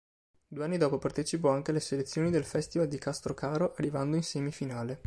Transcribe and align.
Due 0.47 0.63
anni 0.65 0.79
dopo 0.79 0.97
partecipò 0.97 1.49
anche 1.51 1.69
alle 1.69 1.79
selezioni 1.79 2.31
del 2.31 2.43
Festival 2.43 2.87
di 2.87 2.97
Castrocaro 2.97 3.73
arrivando 3.77 4.15
in 4.15 4.23
semifinale. 4.23 4.99